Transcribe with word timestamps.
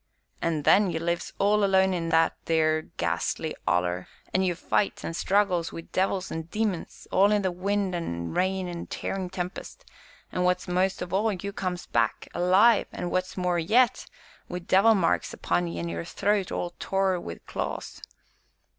"An' 0.41 0.63
then, 0.63 0.89
you 0.89 0.97
lives 0.97 1.31
all 1.37 1.63
alone 1.63 1.93
in 1.93 2.09
that 2.09 2.35
theer 2.47 2.89
ghashly 2.97 3.53
'Oller 3.67 4.07
an' 4.33 4.41
you 4.41 4.55
fights, 4.55 5.05
an' 5.05 5.13
struggles 5.13 5.71
wi' 5.71 5.81
devils 5.91 6.31
an' 6.31 6.41
demons, 6.49 7.07
all 7.11 7.31
in 7.31 7.43
the 7.43 7.51
wind 7.51 7.93
an' 7.93 8.33
rain 8.33 8.67
an' 8.67 8.87
tearin' 8.87 9.29
tempest 9.29 9.85
an' 10.31 10.41
what's 10.41 10.67
most 10.67 11.03
of 11.03 11.13
all 11.13 11.31
you 11.31 11.53
comes 11.53 11.85
back 11.85 12.27
alive; 12.33 12.87
an' 12.91 13.11
what's 13.11 13.37
more 13.37 13.59
yet, 13.59 14.07
wi' 14.49 14.57
devil 14.57 14.95
marks 14.95 15.35
upon 15.35 15.67
ye 15.67 15.77
an' 15.77 15.87
your 15.87 16.03
throat 16.03 16.51
all 16.51 16.73
tore 16.79 17.19
wi' 17.19 17.37
claws. 17.45 18.01